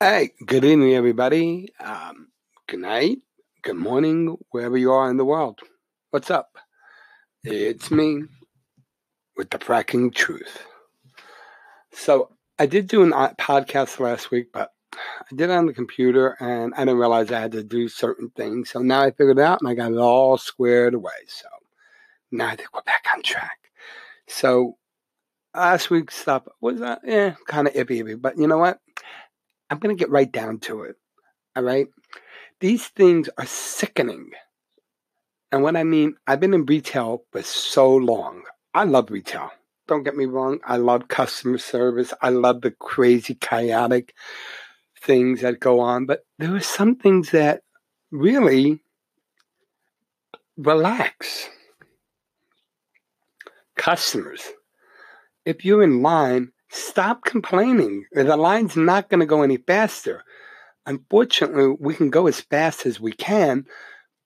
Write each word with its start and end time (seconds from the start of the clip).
Hey, 0.00 0.30
good 0.46 0.64
evening, 0.64 0.94
everybody. 0.94 1.70
Um, 1.80 2.28
good 2.68 2.78
night, 2.78 3.18
good 3.64 3.74
morning, 3.74 4.36
wherever 4.52 4.76
you 4.76 4.92
are 4.92 5.10
in 5.10 5.16
the 5.16 5.24
world. 5.24 5.58
What's 6.10 6.30
up? 6.30 6.56
It's 7.42 7.90
me 7.90 8.22
with 9.36 9.50
the 9.50 9.58
fracking 9.58 10.14
truth. 10.14 10.62
So, 11.90 12.30
I 12.60 12.66
did 12.66 12.86
do 12.86 13.02
a 13.02 13.10
uh, 13.12 13.34
podcast 13.40 13.98
last 13.98 14.30
week, 14.30 14.52
but 14.52 14.70
I 14.94 15.34
did 15.34 15.50
it 15.50 15.54
on 15.54 15.66
the 15.66 15.74
computer 15.74 16.36
and 16.38 16.72
I 16.74 16.84
didn't 16.84 16.98
realize 16.98 17.32
I 17.32 17.40
had 17.40 17.50
to 17.52 17.64
do 17.64 17.88
certain 17.88 18.30
things. 18.36 18.70
So 18.70 18.78
now 18.78 19.02
I 19.02 19.10
figured 19.10 19.40
it 19.40 19.42
out 19.42 19.60
and 19.60 19.68
I 19.68 19.74
got 19.74 19.90
it 19.90 19.98
all 19.98 20.38
squared 20.38 20.94
away. 20.94 21.10
So 21.26 21.48
now 22.30 22.46
I 22.46 22.54
think 22.54 22.72
we're 22.72 22.82
back 22.82 23.04
on 23.12 23.24
track. 23.24 23.58
So 24.28 24.76
last 25.56 25.90
week's 25.90 26.14
stuff 26.14 26.44
was, 26.60 26.80
uh, 26.80 26.98
eh, 27.04 27.32
kind 27.48 27.66
of 27.66 27.74
iffy, 27.74 28.00
iffy, 28.00 28.22
but 28.22 28.38
you 28.38 28.46
know 28.46 28.58
what? 28.58 28.78
I'm 29.70 29.78
going 29.78 29.96
to 29.96 29.98
get 29.98 30.10
right 30.10 30.30
down 30.30 30.58
to 30.60 30.82
it. 30.82 30.96
All 31.56 31.62
right. 31.62 31.88
These 32.60 32.88
things 32.88 33.28
are 33.38 33.46
sickening. 33.46 34.30
And 35.52 35.62
what 35.62 35.76
I 35.76 35.84
mean, 35.84 36.16
I've 36.26 36.40
been 36.40 36.54
in 36.54 36.66
retail 36.66 37.22
for 37.32 37.42
so 37.42 37.94
long. 37.94 38.42
I 38.74 38.84
love 38.84 39.10
retail. 39.10 39.50
Don't 39.86 40.02
get 40.02 40.16
me 40.16 40.26
wrong. 40.26 40.58
I 40.66 40.76
love 40.76 41.08
customer 41.08 41.58
service. 41.58 42.12
I 42.20 42.28
love 42.28 42.60
the 42.60 42.70
crazy, 42.70 43.34
chaotic 43.34 44.14
things 45.00 45.40
that 45.40 45.60
go 45.60 45.80
on. 45.80 46.04
But 46.06 46.26
there 46.38 46.54
are 46.54 46.60
some 46.60 46.96
things 46.96 47.30
that 47.30 47.62
really 48.10 48.80
relax. 50.56 51.48
Customers, 53.76 54.42
if 55.44 55.64
you're 55.64 55.82
in 55.82 56.02
line, 56.02 56.52
Stop 56.70 57.24
complaining. 57.24 58.04
The 58.12 58.36
line's 58.36 58.76
not 58.76 59.08
going 59.08 59.20
to 59.20 59.26
go 59.26 59.42
any 59.42 59.56
faster. 59.56 60.24
Unfortunately, 60.86 61.76
we 61.78 61.94
can 61.94 62.10
go 62.10 62.26
as 62.26 62.40
fast 62.40 62.86
as 62.86 63.00
we 63.00 63.12
can, 63.12 63.66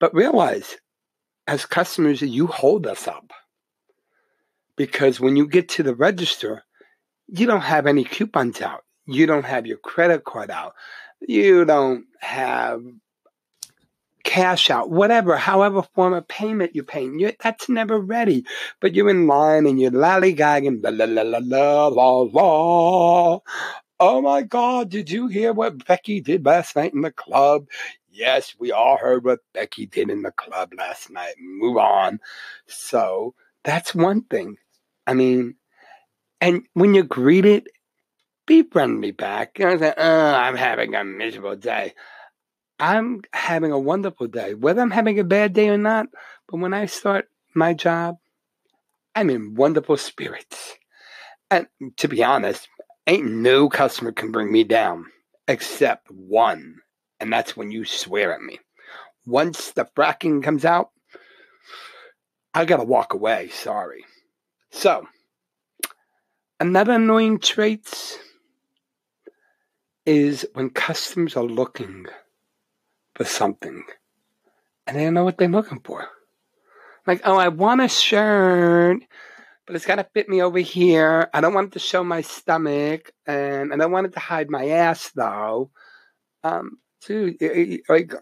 but 0.00 0.14
realize 0.14 0.76
as 1.46 1.66
customers, 1.66 2.22
you 2.22 2.46
hold 2.46 2.86
us 2.86 3.08
up. 3.08 3.32
Because 4.76 5.20
when 5.20 5.36
you 5.36 5.46
get 5.46 5.68
to 5.70 5.82
the 5.82 5.94
register, 5.94 6.64
you 7.28 7.46
don't 7.46 7.62
have 7.62 7.86
any 7.86 8.04
coupons 8.04 8.60
out. 8.60 8.84
You 9.06 9.27
don't 9.27 9.44
have 9.44 9.66
your 9.66 9.78
credit 9.78 10.24
card 10.24 10.50
out. 10.50 10.74
You 11.20 11.64
don't 11.64 12.04
have 12.20 12.82
cash 14.24 14.70
out, 14.70 14.90
whatever, 14.90 15.36
however 15.36 15.82
form 15.94 16.14
of 16.14 16.28
payment 16.28 16.74
you're 16.74 16.84
paying. 16.84 17.18
You're, 17.18 17.32
that's 17.42 17.68
never 17.68 17.98
ready. 17.98 18.44
But 18.80 18.94
you're 18.94 19.10
in 19.10 19.26
line 19.26 19.66
and 19.66 19.80
you're 19.80 19.90
lollygagging, 19.90 20.82
la 20.82 20.90
la 20.90 21.04
la 21.04 21.38
la 21.38 21.38
la 21.38 22.18
la. 22.32 23.38
Oh 24.00 24.20
my 24.20 24.42
God, 24.42 24.90
did 24.90 25.10
you 25.10 25.28
hear 25.28 25.52
what 25.52 25.86
Becky 25.86 26.20
did 26.20 26.44
last 26.44 26.74
night 26.74 26.92
in 26.92 27.02
the 27.02 27.12
club? 27.12 27.68
Yes, 28.10 28.54
we 28.58 28.72
all 28.72 28.96
heard 28.96 29.24
what 29.24 29.40
Becky 29.54 29.86
did 29.86 30.10
in 30.10 30.22
the 30.22 30.32
club 30.32 30.72
last 30.76 31.08
night. 31.10 31.34
Move 31.40 31.76
on. 31.76 32.20
So 32.66 33.34
that's 33.64 33.94
one 33.94 34.22
thing. 34.22 34.56
I 35.06 35.14
mean, 35.14 35.54
and 36.40 36.64
when 36.74 36.94
you're 36.94 37.04
greeted, 37.04 37.68
be 38.46 38.64
friendly 38.64 39.12
back. 39.12 39.58
You 39.58 39.76
know, 39.76 39.94
oh, 39.96 40.34
I'm 40.34 40.56
having 40.56 40.94
a 40.94 41.04
miserable 41.04 41.56
day. 41.56 41.94
I'm 42.83 43.20
having 43.33 43.70
a 43.70 43.78
wonderful 43.78 44.27
day, 44.27 44.55
whether 44.55 44.83
I'm 44.83 44.91
having 44.91 45.20
a 45.20 45.25
bad 45.25 45.52
day 45.52 45.69
or 45.69 45.78
not. 45.78 46.08
But 46.48 46.58
when 46.58 46.75
I 46.75 46.86
start 46.86 47.28
my 47.55 47.74
job, 47.74 48.16
I'm 49.14 49.30
in 49.30 49.55
wonderful 49.55 49.97
spirits. 49.97 50.74
And 51.48 51.69
to 51.98 52.08
be 52.08 52.24
honest, 52.24 52.69
ain't 53.06 53.30
no 53.30 53.69
customer 53.69 54.11
can 54.11 54.33
bring 54.33 54.50
me 54.50 54.64
down 54.64 55.06
except 55.47 56.11
one. 56.11 56.78
And 57.20 57.33
that's 57.33 57.56
when 57.56 57.70
you 57.70 57.84
swear 57.84 58.34
at 58.34 58.42
me. 58.42 58.58
Once 59.27 59.70
the 59.70 59.89
fracking 59.96 60.42
comes 60.42 60.64
out, 60.64 60.90
I 62.52 62.64
gotta 62.64 62.83
walk 62.83 63.14
away. 63.14 63.51
Sorry. 63.51 64.05
So, 64.73 65.06
another 66.58 66.95
annoying 66.95 67.39
trait 67.39 68.18
is 70.05 70.45
when 70.55 70.70
customers 70.70 71.36
are 71.36 71.45
looking 71.45 72.06
for 73.14 73.24
something 73.24 73.84
and 74.86 74.96
they 74.96 75.05
don't 75.05 75.14
know 75.14 75.24
what 75.24 75.39
they're 75.39 75.48
looking 75.48 75.80
for. 75.80 76.06
Like, 77.06 77.23
oh, 77.24 77.36
I 77.36 77.48
want 77.48 77.80
a 77.80 77.89
shirt, 77.89 78.98
but 79.67 79.74
it's 79.74 79.86
got 79.86 79.96
to 79.96 80.06
fit 80.14 80.28
me 80.28 80.42
over 80.42 80.58
here. 80.58 81.28
I 81.34 81.40
don't 81.40 81.55
want 81.55 81.68
it 81.68 81.73
to 81.73 81.78
show 81.78 82.05
my 82.05 82.20
stomach, 82.20 83.12
and 83.27 83.73
I 83.73 83.77
don't 83.77 83.92
want 83.92 84.06
it 84.06 84.12
to 84.12 84.20
hide 84.20 84.50
my 84.50 84.68
ass, 84.68 85.11
though. 85.14 85.70
Um, 86.45 86.78
dude, 87.05 87.39
like, 87.89 88.14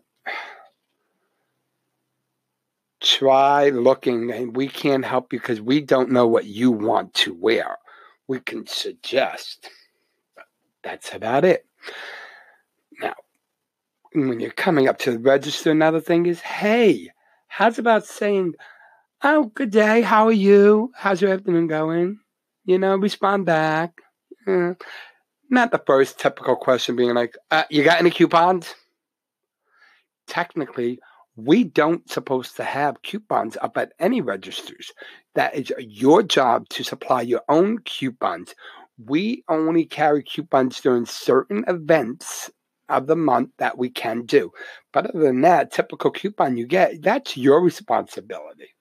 try 3.00 3.68
looking, 3.70 4.30
and 4.30 4.56
we 4.56 4.68
can't 4.68 5.04
help 5.04 5.32
you 5.32 5.40
because 5.40 5.60
we 5.60 5.80
don't 5.80 6.10
know 6.10 6.26
what 6.26 6.46
you 6.46 6.70
want 6.70 7.12
to 7.14 7.34
wear. 7.34 7.76
We 8.28 8.40
can 8.40 8.66
suggest, 8.66 9.68
that's 10.82 11.12
about 11.14 11.44
it. 11.44 11.66
When 14.12 14.40
you're 14.40 14.50
coming 14.50 14.88
up 14.88 14.98
to 15.00 15.12
the 15.12 15.18
register, 15.18 15.70
another 15.70 16.00
thing 16.00 16.26
is, 16.26 16.40
hey, 16.40 17.10
how's 17.46 17.78
about 17.78 18.04
saying, 18.04 18.54
oh, 19.22 19.52
good 19.54 19.70
day, 19.70 20.02
how 20.02 20.26
are 20.26 20.32
you? 20.32 20.90
How's 20.96 21.22
your 21.22 21.32
afternoon 21.32 21.68
going? 21.68 22.18
You 22.64 22.78
know, 22.78 22.96
respond 22.96 23.46
back. 23.46 23.92
Not 24.46 25.70
the 25.70 25.82
first 25.86 26.18
typical 26.18 26.56
question 26.56 26.96
being 26.96 27.14
like, 27.14 27.36
uh, 27.50 27.64
you 27.70 27.84
got 27.84 28.00
any 28.00 28.10
coupons? 28.10 28.74
Technically, 30.26 30.98
we 31.36 31.64
don't 31.64 32.08
supposed 32.10 32.56
to 32.56 32.64
have 32.64 33.02
coupons 33.02 33.56
up 33.60 33.76
at 33.76 33.92
any 34.00 34.20
registers. 34.20 34.92
That 35.34 35.54
is 35.54 35.72
your 35.78 36.22
job 36.22 36.68
to 36.70 36.82
supply 36.82 37.22
your 37.22 37.42
own 37.48 37.78
coupons. 37.78 38.54
We 38.98 39.44
only 39.48 39.84
carry 39.84 40.22
coupons 40.22 40.80
during 40.80 41.06
certain 41.06 41.64
events 41.68 42.50
of 42.90 43.06
the 43.06 43.16
month 43.16 43.50
that 43.58 43.78
we 43.78 43.88
can 43.90 44.26
do. 44.26 44.52
But 44.92 45.06
other 45.06 45.20
than 45.20 45.40
that, 45.42 45.72
typical 45.72 46.10
coupon 46.10 46.56
you 46.56 46.66
get, 46.66 47.02
that's 47.02 47.36
your 47.36 47.62
responsibility. 47.62 48.74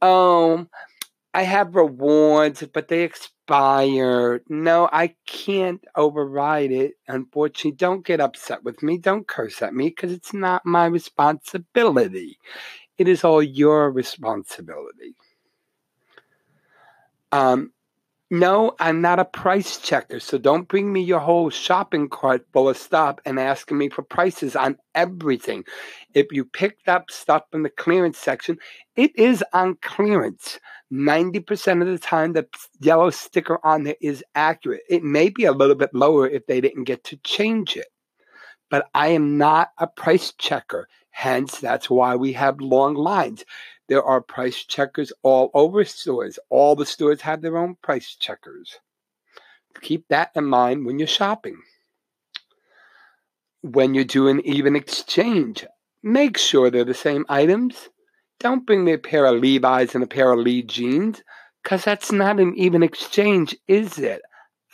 Um, 0.00 0.68
I 1.34 1.42
have 1.44 1.76
rewards, 1.76 2.62
but 2.74 2.88
they 2.88 3.02
expire. 3.02 4.42
No, 4.48 4.88
I 4.92 5.14
can't 5.26 5.82
override 5.96 6.72
it. 6.72 6.94
Unfortunately, 7.08 7.72
don't 7.72 8.04
get 8.04 8.20
upset 8.20 8.64
with 8.64 8.82
me. 8.82 8.98
Don't 8.98 9.26
curse 9.26 9.62
at 9.62 9.74
me 9.74 9.88
because 9.88 10.12
it's 10.12 10.34
not 10.34 10.66
my 10.66 10.86
responsibility. 10.86 12.38
It 12.98 13.08
is 13.08 13.24
all 13.24 13.42
your 13.42 13.90
responsibility. 13.90 15.14
Um, 17.32 17.72
no, 18.32 18.74
I'm 18.80 19.02
not 19.02 19.18
a 19.18 19.26
price 19.26 19.76
checker, 19.76 20.18
so 20.18 20.38
don't 20.38 20.66
bring 20.66 20.90
me 20.90 21.02
your 21.02 21.18
whole 21.18 21.50
shopping 21.50 22.08
cart 22.08 22.46
full 22.50 22.70
of 22.70 22.78
stuff 22.78 23.18
and 23.26 23.38
asking 23.38 23.76
me 23.76 23.90
for 23.90 24.00
prices 24.00 24.56
on 24.56 24.78
everything. 24.94 25.64
If 26.14 26.28
you 26.32 26.46
picked 26.46 26.88
up 26.88 27.10
stuff 27.10 27.42
from 27.50 27.62
the 27.62 27.68
clearance 27.68 28.16
section, 28.16 28.56
it 28.96 29.14
is 29.16 29.44
on 29.52 29.76
clearance. 29.82 30.58
90% 30.90 31.82
of 31.82 31.88
the 31.88 31.98
time, 31.98 32.32
the 32.32 32.48
yellow 32.80 33.10
sticker 33.10 33.58
on 33.62 33.82
there 33.82 33.96
is 34.00 34.24
accurate. 34.34 34.80
It 34.88 35.04
may 35.04 35.28
be 35.28 35.44
a 35.44 35.52
little 35.52 35.74
bit 35.74 35.92
lower 35.92 36.26
if 36.26 36.46
they 36.46 36.62
didn't 36.62 36.84
get 36.84 37.04
to 37.04 37.18
change 37.18 37.76
it. 37.76 37.88
But 38.70 38.88
I 38.94 39.08
am 39.08 39.36
not 39.36 39.72
a 39.76 39.86
price 39.86 40.32
checker. 40.38 40.88
Hence, 41.12 41.60
that's 41.60 41.88
why 41.88 42.16
we 42.16 42.32
have 42.32 42.60
long 42.60 42.94
lines. 42.94 43.44
There 43.88 44.02
are 44.02 44.20
price 44.20 44.64
checkers 44.64 45.12
all 45.22 45.50
over 45.54 45.84
stores. 45.84 46.38
All 46.48 46.74
the 46.74 46.86
stores 46.86 47.20
have 47.20 47.42
their 47.42 47.58
own 47.58 47.76
price 47.82 48.16
checkers. 48.18 48.78
Keep 49.82 50.08
that 50.08 50.32
in 50.34 50.46
mind 50.46 50.86
when 50.86 50.98
you're 50.98 51.06
shopping. 51.06 51.58
When 53.60 53.94
you're 53.94 54.04
doing 54.04 54.40
even 54.40 54.74
exchange, 54.74 55.66
make 56.02 56.38
sure 56.38 56.70
they're 56.70 56.84
the 56.84 56.94
same 56.94 57.26
items. 57.28 57.90
Don't 58.40 58.66
bring 58.66 58.82
me 58.82 58.94
a 58.94 58.98
pair 58.98 59.26
of 59.26 59.40
Levi's 59.40 59.94
and 59.94 60.02
a 60.02 60.08
pair 60.08 60.32
of 60.32 60.40
Lee 60.40 60.62
jeans, 60.62 61.22
because 61.62 61.84
that's 61.84 62.10
not 62.10 62.40
an 62.40 62.54
even 62.56 62.82
exchange, 62.82 63.54
is 63.68 63.98
it? 63.98 64.22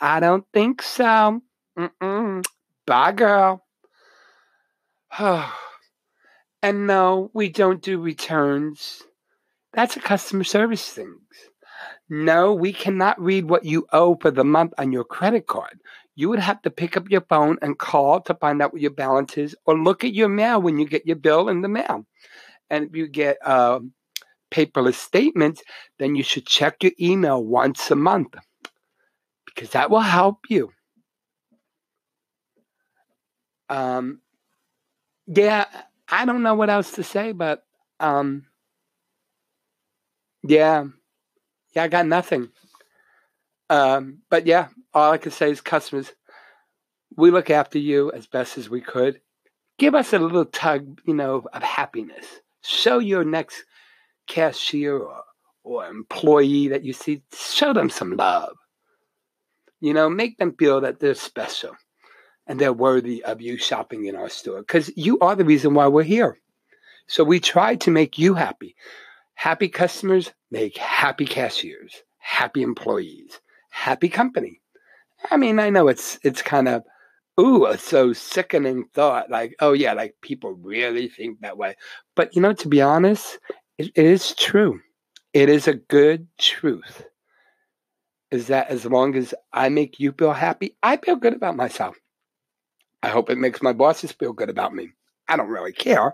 I 0.01 0.19
don't 0.19 0.45
think 0.53 0.81
so. 0.81 1.41
Mm-mm. 1.77 2.45
Bye, 2.87 3.11
girl. 3.11 3.65
and 6.61 6.87
no, 6.87 7.31
we 7.33 7.49
don't 7.49 7.81
do 7.81 7.99
returns. 7.99 9.03
That's 9.73 9.95
a 9.95 10.01
customer 10.01 10.43
service 10.43 10.87
thing. 10.87 11.19
No, 12.09 12.53
we 12.53 12.73
cannot 12.73 13.21
read 13.21 13.45
what 13.49 13.65
you 13.65 13.85
owe 13.91 14.15
for 14.15 14.31
the 14.31 14.43
month 14.43 14.73
on 14.77 14.91
your 14.91 15.03
credit 15.03 15.47
card. 15.47 15.79
You 16.15 16.29
would 16.29 16.39
have 16.39 16.61
to 16.63 16.69
pick 16.69 16.97
up 16.97 17.09
your 17.09 17.21
phone 17.21 17.57
and 17.61 17.77
call 17.77 18.19
to 18.21 18.33
find 18.33 18.61
out 18.61 18.73
what 18.73 18.81
your 18.81 18.91
balance 18.91 19.37
is, 19.37 19.55
or 19.65 19.77
look 19.77 20.03
at 20.03 20.13
your 20.13 20.27
mail 20.27 20.61
when 20.61 20.79
you 20.79 20.87
get 20.87 21.05
your 21.05 21.15
bill 21.15 21.49
in 21.49 21.61
the 21.61 21.67
mail. 21.69 22.05
And 22.69 22.85
if 22.85 22.95
you 22.95 23.07
get 23.07 23.37
uh, 23.45 23.79
paperless 24.51 24.95
statements, 24.95 25.63
then 25.97 26.15
you 26.15 26.23
should 26.23 26.45
check 26.45 26.83
your 26.83 26.93
email 26.99 27.43
once 27.43 27.89
a 27.91 27.95
month 27.95 28.35
because 29.45 29.69
that 29.71 29.89
will 29.89 29.99
help 29.99 30.39
you. 30.49 30.71
Um, 33.69 34.21
yeah, 35.27 35.65
I 36.11 36.25
don't 36.25 36.43
know 36.43 36.55
what 36.55 36.69
else 36.69 36.91
to 36.93 37.03
say, 37.03 37.31
but 37.31 37.63
um, 37.99 38.45
yeah, 40.43 40.85
yeah, 41.75 41.83
I 41.83 41.87
got 41.87 42.07
nothing. 42.07 42.49
Um, 43.69 44.19
but 44.29 44.47
yeah, 44.47 44.69
all 44.93 45.11
I 45.11 45.17
can 45.17 45.31
say 45.31 45.51
is 45.51 45.61
customers, 45.61 46.11
we 47.15 47.31
look 47.31 47.49
after 47.49 47.77
you 47.77 48.11
as 48.11 48.25
best 48.25 48.57
as 48.57 48.69
we 48.69 48.81
could. 48.81 49.21
Give 49.77 49.95
us 49.95 50.11
a 50.13 50.19
little 50.19 50.45
tug, 50.45 50.99
you 51.05 51.13
know, 51.13 51.45
of 51.53 51.63
happiness. 51.63 52.25
Show 52.63 52.99
your 52.99 53.23
next 53.23 53.63
cashier 54.27 54.97
or, 54.97 55.23
or 55.63 55.85
employee 55.87 56.69
that 56.69 56.83
you 56.83 56.93
see, 56.93 57.21
show 57.33 57.73
them 57.73 57.89
some 57.89 58.17
love. 58.17 58.55
You 59.79 59.93
know, 59.93 60.09
make 60.09 60.37
them 60.37 60.55
feel 60.57 60.81
that 60.81 60.99
they're 60.99 61.15
special 61.15 61.75
and 62.49 62.59
they're 62.59 62.73
worthy 62.73 63.23
of 63.23 63.41
you 63.41 63.57
shopping 63.57 64.05
in 64.05 64.15
our 64.15 64.27
store 64.27 64.59
because 64.59 64.91
you 64.97 65.19
are 65.19 65.35
the 65.35 65.45
reason 65.45 65.75
why 65.75 65.87
we're 65.87 66.03
here. 66.03 66.39
So 67.07 67.23
we 67.23 67.39
try 67.39 67.75
to 67.75 67.91
make 67.91 68.17
you 68.17 68.33
happy. 68.33 68.75
Happy 69.35 69.69
customers 69.69 70.33
make 70.51 70.75
happy 70.75 71.25
cashiers, 71.25 72.03
happy 72.17 72.63
employees, 72.63 73.39
happy 73.69 74.09
company. 74.09 74.61
I 75.29 75.37
mean, 75.37 75.59
I 75.59 75.69
know 75.69 75.87
it's 75.87 76.19
it's 76.23 76.41
kind 76.41 76.67
of 76.67 76.83
ooh, 77.39 77.67
a 77.67 77.77
so 77.77 78.13
sickening 78.13 78.85
thought. 78.93 79.29
Like, 79.29 79.55
oh 79.59 79.73
yeah, 79.73 79.93
like 79.93 80.15
people 80.21 80.53
really 80.53 81.07
think 81.07 81.39
that 81.41 81.57
way. 81.57 81.75
But 82.15 82.35
you 82.35 82.41
know, 82.41 82.53
to 82.53 82.67
be 82.67 82.81
honest, 82.81 83.39
it, 83.77 83.91
it 83.95 84.05
is 84.05 84.33
true. 84.35 84.81
It 85.33 85.49
is 85.49 85.67
a 85.67 85.75
good 85.75 86.27
truth. 86.39 87.05
Is 88.31 88.47
that 88.47 88.69
as 88.69 88.85
long 88.85 89.15
as 89.15 89.33
I 89.53 89.69
make 89.69 89.99
you 89.99 90.11
feel 90.11 90.33
happy, 90.33 90.75
I 90.81 90.97
feel 90.97 91.15
good 91.15 91.33
about 91.33 91.55
myself. 91.55 91.95
I 93.01 93.09
hope 93.09 93.29
it 93.29 93.37
makes 93.37 93.61
my 93.61 93.73
bosses 93.73 94.11
feel 94.11 94.33
good 94.33 94.49
about 94.49 94.73
me. 94.73 94.89
I 95.27 95.37
don't 95.37 95.49
really 95.49 95.73
care, 95.73 96.13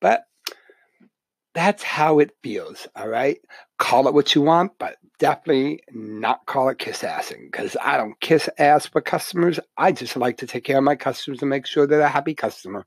but 0.00 0.24
that's 1.54 1.82
how 1.82 2.18
it 2.18 2.32
feels. 2.42 2.86
All 2.96 3.08
right. 3.08 3.38
Call 3.78 4.08
it 4.08 4.14
what 4.14 4.34
you 4.34 4.42
want, 4.42 4.72
but 4.78 4.96
definitely 5.18 5.80
not 5.92 6.44
call 6.46 6.68
it 6.68 6.78
kiss 6.78 7.02
assing 7.02 7.50
because 7.50 7.76
I 7.80 7.96
don't 7.96 8.18
kiss 8.20 8.48
ass 8.58 8.86
for 8.86 9.00
customers. 9.00 9.60
I 9.76 9.92
just 9.92 10.16
like 10.16 10.38
to 10.38 10.46
take 10.46 10.64
care 10.64 10.78
of 10.78 10.84
my 10.84 10.96
customers 10.96 11.40
and 11.40 11.50
make 11.50 11.66
sure 11.66 11.86
they're 11.86 12.00
a 12.00 12.08
happy 12.08 12.34
customer. 12.34 12.86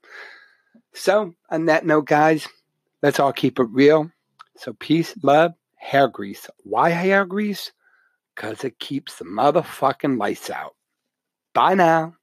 So, 0.93 1.33
on 1.49 1.65
that 1.65 1.85
note, 1.85 2.05
guys, 2.05 2.47
let's 3.01 3.19
all 3.19 3.33
keep 3.33 3.59
it 3.59 3.67
real. 3.71 4.11
So, 4.57 4.73
peace, 4.73 5.13
love, 5.23 5.53
hair 5.75 6.07
grease. 6.07 6.49
Why 6.63 6.89
hair 6.89 7.25
grease? 7.25 7.71
Because 8.35 8.63
it 8.63 8.79
keeps 8.79 9.17
the 9.17 9.25
motherfucking 9.25 10.19
lights 10.19 10.49
out. 10.49 10.75
Bye 11.53 11.75
now. 11.75 12.15